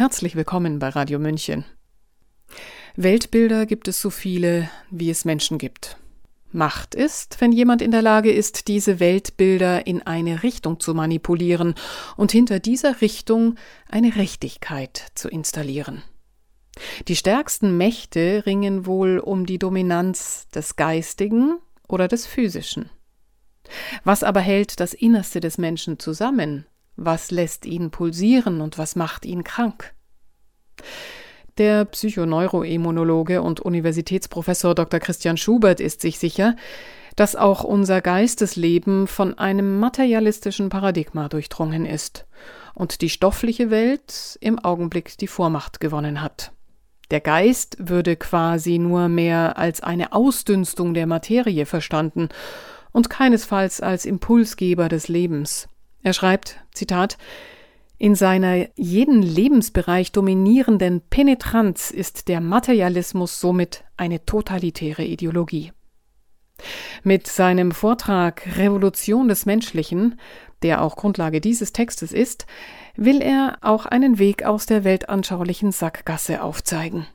[0.00, 1.66] Herzlich willkommen bei Radio München.
[2.96, 5.98] Weltbilder gibt es so viele, wie es Menschen gibt.
[6.52, 11.74] Macht ist, wenn jemand in der Lage ist, diese Weltbilder in eine Richtung zu manipulieren
[12.16, 13.56] und hinter dieser Richtung
[13.90, 16.02] eine Rechtigkeit zu installieren.
[17.08, 21.58] Die stärksten Mächte ringen wohl um die Dominanz des Geistigen
[21.88, 22.88] oder des Physischen.
[24.04, 26.64] Was aber hält das Innerste des Menschen zusammen?
[27.02, 29.94] Was lässt ihn pulsieren und was macht ihn krank?
[31.56, 35.00] Der Psychoneuroimmunologe und Universitätsprofessor Dr.
[35.00, 36.56] Christian Schubert ist sich sicher,
[37.16, 42.26] dass auch unser Geistesleben von einem materialistischen Paradigma durchdrungen ist
[42.74, 46.52] und die stoffliche Welt im Augenblick die Vormacht gewonnen hat.
[47.10, 52.28] Der Geist würde quasi nur mehr als eine Ausdünstung der Materie verstanden
[52.92, 55.66] und keinesfalls als Impulsgeber des Lebens.
[56.02, 57.18] Er schreibt, Zitat,
[57.98, 65.72] in seiner jeden Lebensbereich dominierenden Penetranz ist der Materialismus somit eine totalitäre Ideologie.
[67.02, 70.18] Mit seinem Vortrag Revolution des Menschlichen,
[70.62, 72.46] der auch Grundlage dieses Textes ist,
[72.96, 77.06] will er auch einen Weg aus der weltanschaulichen Sackgasse aufzeigen.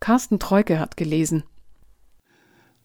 [0.00, 1.44] Carsten Treuke hat gelesen.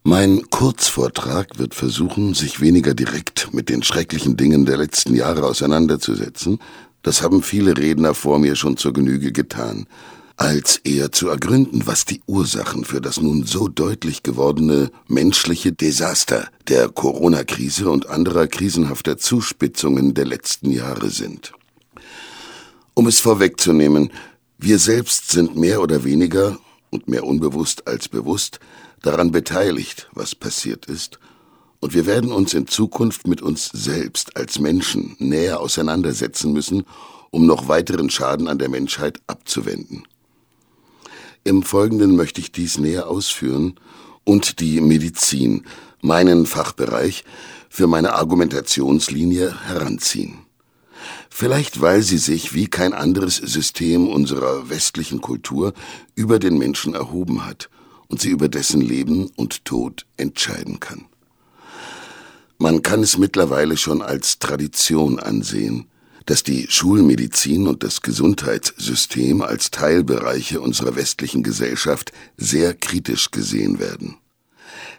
[0.08, 6.59] Mein Kurzvortrag wird versuchen, sich weniger direkt mit den schrecklichen Dingen der letzten Jahre auseinanderzusetzen,
[7.02, 9.88] das haben viele Redner vor mir schon zur Genüge getan,
[10.38, 16.50] als eher zu ergründen, was die Ursachen für das nun so deutlich gewordene menschliche Desaster
[16.67, 21.52] der Corona-Krise und anderer krisenhafter Zuspitzungen der letzten Jahre sind.
[22.94, 24.12] Um es vorwegzunehmen,
[24.59, 26.59] wir selbst sind mehr oder weniger
[26.92, 28.59] und mehr unbewusst als bewusst
[29.01, 31.19] daran beteiligt, was passiert ist,
[31.79, 36.83] und wir werden uns in Zukunft mit uns selbst als Menschen näher auseinandersetzen müssen,
[37.29, 40.07] um noch weiteren Schaden an der Menschheit abzuwenden.
[41.43, 43.75] Im Folgenden möchte ich dies näher ausführen
[44.23, 45.66] und die Medizin,
[46.01, 47.23] meinen Fachbereich,
[47.69, 50.39] für meine Argumentationslinie heranziehen.
[51.29, 55.73] Vielleicht weil sie sich wie kein anderes System unserer westlichen Kultur
[56.16, 57.69] über den Menschen erhoben hat
[58.07, 61.05] und sie über dessen Leben und Tod entscheiden kann.
[62.57, 65.88] Man kann es mittlerweile schon als Tradition ansehen,
[66.25, 74.17] dass die Schulmedizin und das Gesundheitssystem als Teilbereiche unserer westlichen Gesellschaft sehr kritisch gesehen werden.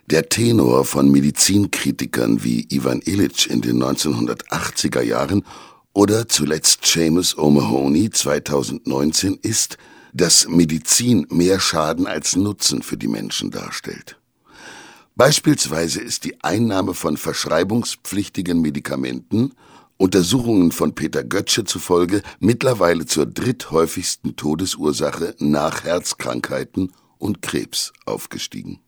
[0.08, 5.44] Der Tenor von Medizinkritikern wie Ivan Illich in den 1980er Jahren
[5.92, 9.78] oder zuletzt Seamus O'Mahony 2019 ist,
[10.16, 14.19] dass Medizin mehr Schaden als Nutzen für die Menschen darstellt.
[15.15, 19.53] Beispielsweise ist die Einnahme von verschreibungspflichtigen Medikamenten
[19.99, 28.81] Untersuchungen von Peter Götzsche zufolge mittlerweile zur dritthäufigsten Todesursache nach Herzkrankheiten und Krebs aufgestiegen.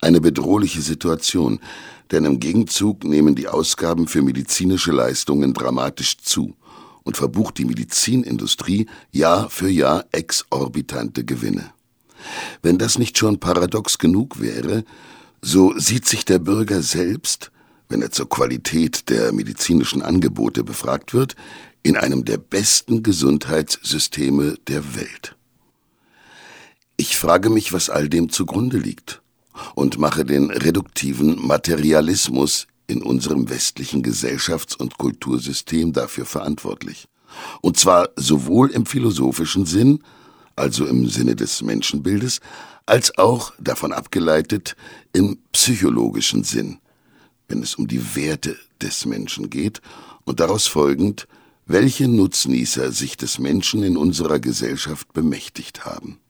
[0.00, 1.60] Eine bedrohliche Situation,
[2.10, 6.54] denn im Gegenzug nehmen die Ausgaben für medizinische Leistungen dramatisch zu
[7.06, 11.72] und verbucht die Medizinindustrie Jahr für Jahr exorbitante Gewinne.
[12.62, 14.84] Wenn das nicht schon paradox genug wäre,
[15.40, 17.52] so sieht sich der Bürger selbst,
[17.88, 21.36] wenn er zur Qualität der medizinischen Angebote befragt wird,
[21.84, 25.36] in einem der besten Gesundheitssysteme der Welt.
[26.96, 29.22] Ich frage mich, was all dem zugrunde liegt
[29.76, 37.08] und mache den reduktiven Materialismus in unserem westlichen Gesellschafts- und Kultursystem dafür verantwortlich.
[37.60, 40.02] Und zwar sowohl im philosophischen Sinn,
[40.54, 42.40] also im Sinne des Menschenbildes,
[42.86, 44.76] als auch davon abgeleitet
[45.12, 46.78] im psychologischen Sinn,
[47.48, 49.80] wenn es um die Werte des Menschen geht
[50.24, 51.26] und daraus folgend,
[51.66, 56.20] welche Nutznießer sich des Menschen in unserer Gesellschaft bemächtigt haben.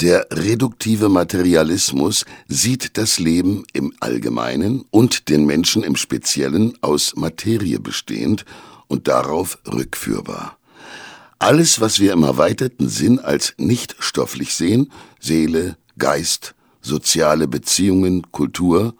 [0.00, 7.80] Der reduktive Materialismus sieht das Leben im Allgemeinen und den Menschen im Speziellen aus Materie
[7.80, 8.44] bestehend
[8.88, 10.58] und darauf rückführbar.
[11.38, 18.94] Alles, was wir im erweiterten Sinn als nicht stofflich sehen, Seele, Geist, soziale Beziehungen, Kultur,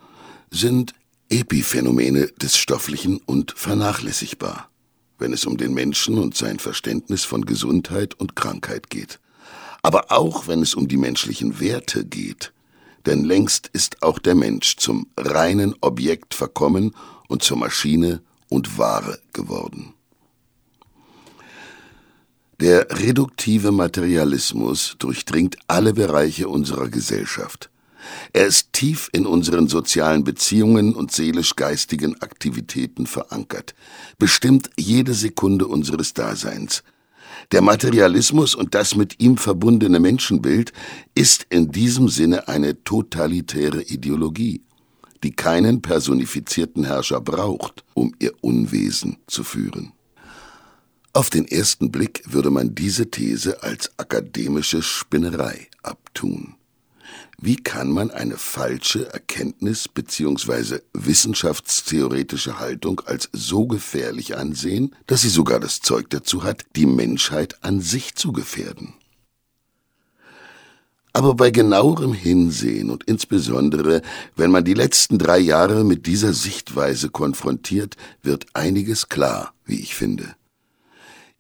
[0.51, 0.95] sind
[1.29, 4.71] Epiphänomene des Stofflichen und vernachlässigbar,
[5.19, 9.21] wenn es um den Menschen und sein Verständnis von Gesundheit und Krankheit geht
[9.87, 12.53] aber auch wenn es um die menschlichen Werte geht,
[13.07, 16.93] denn längst ist auch der Mensch zum reinen Objekt verkommen
[17.29, 19.95] und zur Maschine und Ware geworden.
[22.59, 27.71] Der reduktive Materialismus durchdringt alle Bereiche unserer Gesellschaft.
[28.33, 33.77] Er ist tief in unseren sozialen Beziehungen und seelisch-geistigen Aktivitäten verankert,
[34.19, 36.83] bestimmt jede Sekunde unseres Daseins–
[37.53, 40.73] Der Materialismus und das mit ihm verbundene Menschenbild
[41.15, 44.63] ist in diesem Sinne eine totalitäre Ideologie,
[45.23, 49.93] die keinen personifizierten Herrscher braucht, um ihr Unwesen zu führen.
[51.13, 56.57] Auf den ersten Blick würde man diese These als akademische Spinnerei abtun.
[57.39, 60.81] Wie kann man eine falsche Erkenntnis bzw.
[60.95, 67.63] wissenschaftstheoretische Haltung als so gefährlich ansehen, dass sie sogar das Zeug dazu hat, die Menschheit
[67.63, 68.95] an sich zu gefährden?
[71.13, 74.03] Aber bei genauerem Hinsehen und insbesondere,
[74.35, 79.95] wenn man die letzten drei Jahre mit dieser Sichtweise konfrontiert, wird einiges klar, wie ich
[79.95, 80.37] finde.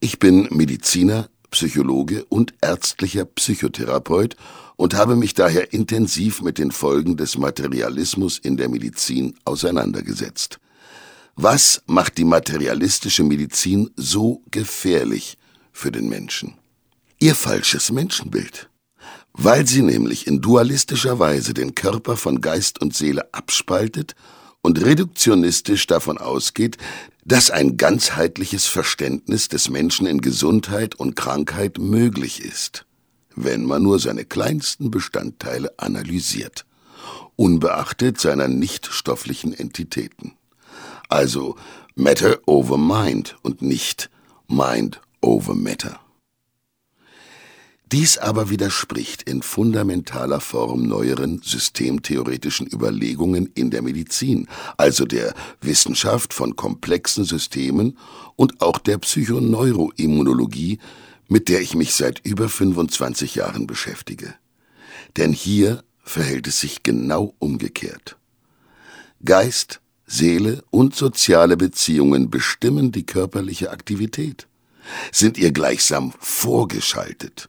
[0.00, 4.36] Ich bin Mediziner, Psychologe und ärztlicher Psychotherapeut
[4.76, 10.58] und habe mich daher intensiv mit den Folgen des Materialismus in der Medizin auseinandergesetzt.
[11.34, 15.36] Was macht die materialistische Medizin so gefährlich
[15.72, 16.54] für den Menschen?
[17.18, 18.70] Ihr falsches Menschenbild.
[19.32, 24.14] Weil sie nämlich in dualistischer Weise den Körper von Geist und Seele abspaltet
[24.66, 26.76] und reduktionistisch davon ausgeht,
[27.24, 32.86] dass ein ganzheitliches Verständnis des Menschen in Gesundheit und Krankheit möglich ist
[33.36, 36.64] wenn man nur seine kleinsten Bestandteile analysiert,
[37.36, 40.32] unbeachtet seiner nichtstofflichen Entitäten.
[41.08, 41.56] Also
[41.94, 44.10] Matter over Mind und nicht
[44.48, 46.00] Mind over Matter.
[47.92, 56.34] Dies aber widerspricht in fundamentaler Form neueren systemtheoretischen Überlegungen in der Medizin, also der Wissenschaft
[56.34, 57.96] von komplexen Systemen
[58.34, 60.80] und auch der Psychoneuroimmunologie,
[61.28, 64.34] mit der ich mich seit über 25 Jahren beschäftige.
[65.16, 68.16] Denn hier verhält es sich genau umgekehrt.
[69.24, 74.48] Geist, Seele und soziale Beziehungen bestimmen die körperliche Aktivität,
[75.12, 77.48] sind ihr gleichsam vorgeschaltet.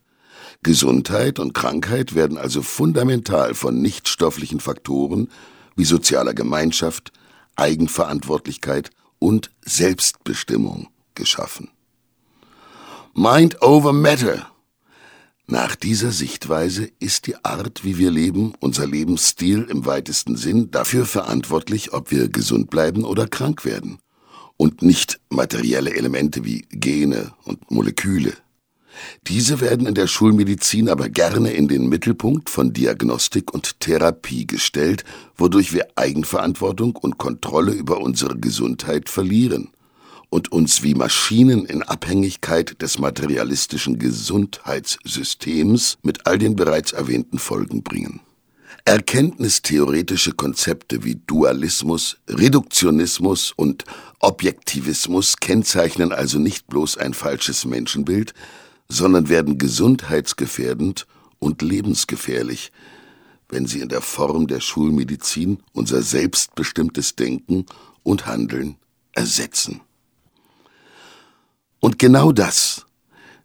[0.67, 5.29] Gesundheit und Krankheit werden also fundamental von nichtstofflichen Faktoren
[5.77, 7.13] wie sozialer Gemeinschaft,
[7.55, 11.69] Eigenverantwortlichkeit und Selbstbestimmung geschaffen.
[13.13, 14.51] Mind over Matter.
[15.45, 21.05] Nach dieser Sichtweise ist die Art, wie wir leben, unser Lebensstil im weitesten Sinn dafür
[21.05, 23.99] verantwortlich, ob wir gesund bleiben oder krank werden.
[24.57, 28.33] Und nicht materielle Elemente wie Gene und Moleküle.
[29.27, 35.03] Diese werden in der Schulmedizin aber gerne in den Mittelpunkt von Diagnostik und Therapie gestellt,
[35.35, 39.69] wodurch wir Eigenverantwortung und Kontrolle über unsere Gesundheit verlieren
[40.29, 47.83] und uns wie Maschinen in Abhängigkeit des materialistischen Gesundheitssystems mit all den bereits erwähnten Folgen
[47.83, 48.19] bringen.
[48.85, 53.83] Erkenntnistheoretische Konzepte wie Dualismus, Reduktionismus und
[54.19, 58.33] Objektivismus kennzeichnen also nicht bloß ein falsches Menschenbild,
[58.89, 61.07] sondern werden gesundheitsgefährdend
[61.39, 62.71] und lebensgefährlich,
[63.49, 67.65] wenn sie in der Form der Schulmedizin unser selbstbestimmtes Denken
[68.03, 68.75] und Handeln
[69.13, 69.81] ersetzen.
[71.79, 72.85] Und genau das,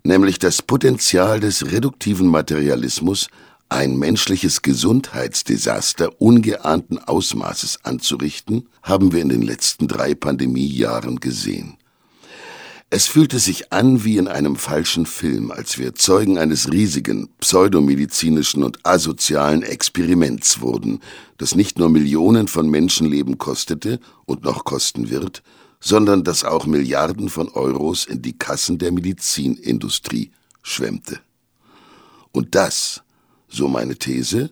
[0.02, 3.28] nämlich das Potenzial des reduktiven Materialismus,
[3.68, 11.78] ein menschliches Gesundheitsdesaster ungeahnten Ausmaßes anzurichten, haben wir in den letzten drei Pandemiejahren gesehen.
[12.94, 18.62] Es fühlte sich an wie in einem falschen Film, als wir Zeugen eines riesigen, pseudomedizinischen
[18.62, 21.00] und asozialen Experiments wurden,
[21.38, 25.42] das nicht nur Millionen von Menschenleben kostete und noch kosten wird,
[25.80, 30.30] sondern dass auch Milliarden von Euros in die Kassen der Medizinindustrie
[30.62, 31.18] schwemmte.
[32.30, 33.00] Und das,
[33.48, 34.50] so meine These,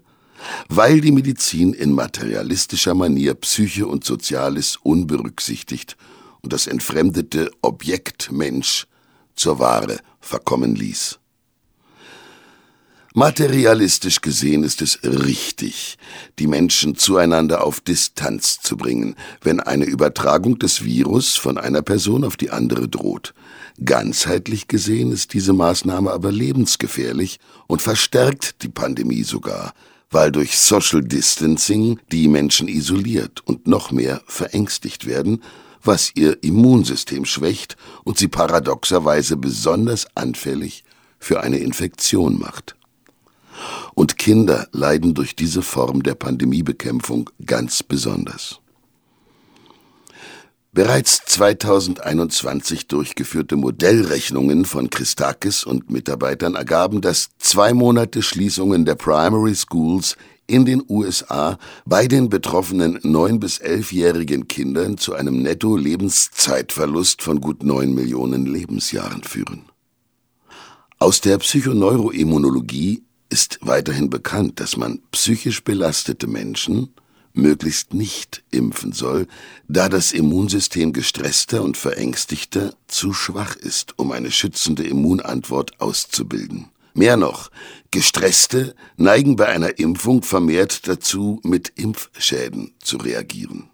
[0.70, 5.98] weil die Medizin in materialistischer Manier Psyche und Soziales unberücksichtigt
[6.42, 8.86] und das entfremdete Objekt Mensch
[9.34, 11.20] zur Ware verkommen ließ.
[13.12, 15.98] Materialistisch gesehen ist es richtig,
[16.38, 22.22] die Menschen zueinander auf Distanz zu bringen, wenn eine Übertragung des Virus von einer Person
[22.22, 23.34] auf die andere droht.
[23.84, 29.72] Ganzheitlich gesehen ist diese Maßnahme aber lebensgefährlich und verstärkt die Pandemie sogar,
[30.10, 35.42] weil durch Social Distancing die Menschen isoliert und noch mehr verängstigt werden,
[35.82, 40.84] was ihr Immunsystem schwächt und sie paradoxerweise besonders anfällig
[41.18, 42.76] für eine Infektion macht.
[43.94, 48.60] Und Kinder leiden durch diese Form der Pandemiebekämpfung ganz besonders.
[50.72, 59.56] Bereits 2021 durchgeführte Modellrechnungen von Christakis und Mitarbeitern ergaben, dass zwei Monate Schließungen der Primary
[59.56, 60.16] Schools
[60.50, 67.62] in den USA bei den betroffenen neun bis elfjährigen Kindern zu einem Netto-Lebenszeitverlust von gut
[67.62, 69.62] neun Millionen Lebensjahren führen.
[70.98, 76.92] Aus der Psychoneuroimmunologie ist weiterhin bekannt, dass man psychisch belastete Menschen
[77.32, 79.28] möglichst nicht impfen soll,
[79.68, 86.70] da das Immunsystem gestresster und verängstigter zu schwach ist, um eine schützende Immunantwort auszubilden.
[86.94, 87.50] Mehr noch,
[87.90, 93.68] Gestresste neigen bei einer Impfung vermehrt dazu, mit Impfschäden zu reagieren.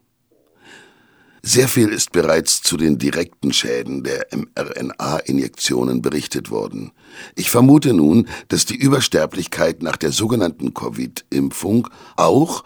[1.43, 6.91] Sehr viel ist bereits zu den direkten Schäden der mRNA-Injektionen berichtet worden.
[7.37, 12.65] Ich vermute nun, dass die Übersterblichkeit nach der sogenannten Covid-Impfung auch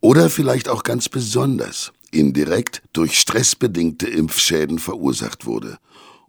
[0.00, 5.76] oder vielleicht auch ganz besonders indirekt durch stressbedingte Impfschäden verursacht wurde.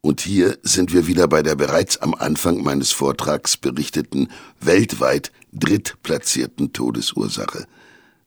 [0.08, 4.30] Und hier sind wir wieder bei der bereits am Anfang meines Vortrags berichteten
[4.62, 7.68] weltweit drittplatzierten Todesursache,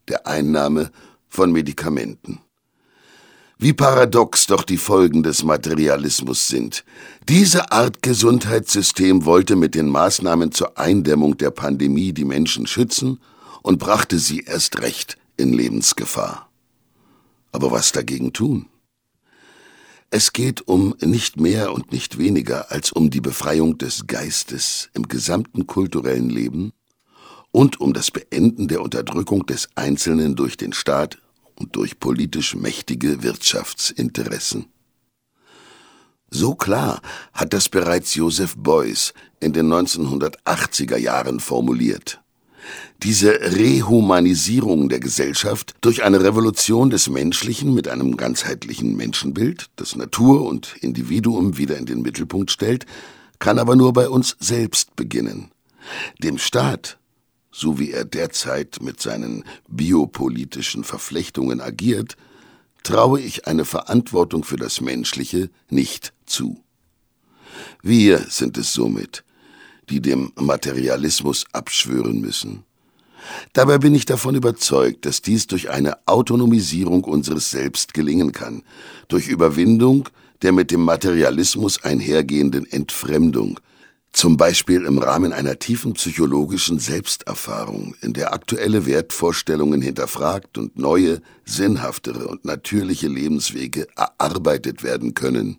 [0.06, 0.90] der Einnahme
[1.30, 2.40] von Medikamenten.
[3.56, 6.84] Wie paradox doch die Folgen des Materialismus sind.
[7.30, 13.20] Diese Art Gesundheitssystem wollte mit den Maßnahmen zur Eindämmung der Pandemie die Menschen schützen
[13.62, 16.50] und brachte sie erst recht in Lebensgefahr.
[17.52, 18.66] Aber was dagegen tun?
[20.12, 25.06] Es geht um nicht mehr und nicht weniger als um die Befreiung des Geistes im
[25.06, 26.72] gesamten kulturellen Leben
[27.52, 31.18] und um das Beenden der Unterdrückung des Einzelnen durch den Staat
[31.54, 34.66] und durch politisch mächtige Wirtschaftsinteressen.
[36.28, 37.02] So klar
[37.32, 42.19] hat das bereits Joseph Beuys in den 1980er Jahren formuliert.
[43.02, 50.46] Diese Rehumanisierung der Gesellschaft durch eine Revolution des Menschlichen mit einem ganzheitlichen Menschenbild, das Natur
[50.46, 52.86] und Individuum wieder in den Mittelpunkt stellt,
[53.38, 55.50] kann aber nur bei uns selbst beginnen.
[56.22, 56.98] Dem Staat
[57.52, 62.16] so wie er derzeit mit seinen biopolitischen Verflechtungen agiert,
[62.82, 66.62] traue ich eine Verantwortung für das Menschliche nicht zu.
[67.82, 69.24] Wir sind es somit,
[69.90, 72.64] die dem Materialismus abschwören müssen.
[73.52, 78.62] Dabei bin ich davon überzeugt, dass dies durch eine Autonomisierung unseres Selbst gelingen kann,
[79.08, 80.08] durch Überwindung
[80.42, 83.60] der mit dem Materialismus einhergehenden Entfremdung,
[84.12, 91.20] zum Beispiel im Rahmen einer tiefen psychologischen Selbsterfahrung, in der aktuelle Wertvorstellungen hinterfragt und neue,
[91.44, 95.58] sinnhaftere und natürliche Lebenswege erarbeitet werden können.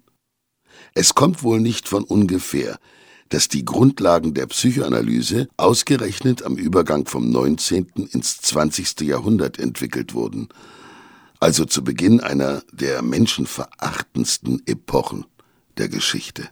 [0.93, 2.77] Es kommt wohl nicht von ungefähr,
[3.31, 7.87] dass die Grundlagen der Psychoanalyse ausgerechnet am Übergang vom 19.
[8.11, 9.01] ins 20.
[9.01, 10.49] Jahrhundert entwickelt wurden,
[11.39, 15.25] also zu Beginn einer der menschenverachtendsten Epochen
[15.77, 16.49] der Geschichte.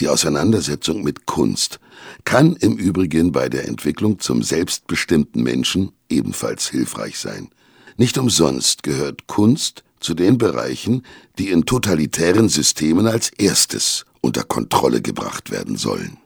[0.00, 1.78] Die Auseinandersetzung mit Kunst
[2.24, 7.50] kann im Übrigen bei der Entwicklung zum selbstbestimmten Menschen ebenfalls hilfreich sein.
[7.96, 11.02] Nicht umsonst gehört Kunst zu den Bereichen,
[11.38, 16.18] die in totalitären Systemen als erstes unter Kontrolle gebracht werden sollen.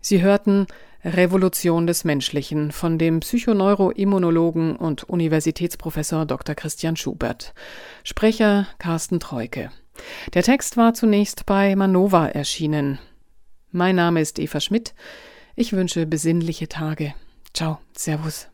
[0.00, 0.66] Sie hörten
[1.04, 6.54] Revolution des Menschlichen von dem Psychoneuroimmunologen und Universitätsprofessor Dr.
[6.54, 7.54] Christian Schubert.
[8.02, 9.70] Sprecher Carsten Treuke.
[10.34, 12.98] Der Text war zunächst bei Manova erschienen.
[13.70, 14.94] Mein Name ist Eva Schmidt.
[15.54, 17.14] Ich wünsche besinnliche Tage.
[17.54, 18.48] Ciao, Servus.